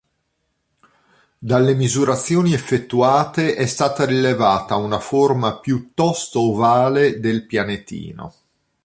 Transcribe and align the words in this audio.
Dalle 1.37 1.75
misurazioni 1.75 2.53
effettuate 2.53 3.53
è 3.53 3.67
stata 3.67 4.03
rilevata 4.03 4.75
una 4.75 4.97
forma 4.99 5.59
piuttosto 5.59 6.39
ovale 6.41 7.19
del 7.19 7.45
pianetino. 7.45 8.33